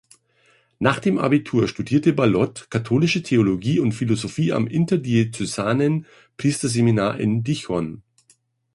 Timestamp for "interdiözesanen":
4.65-6.07